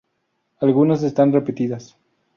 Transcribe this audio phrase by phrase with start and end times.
[0.61, 1.95] Algunas están repetidas.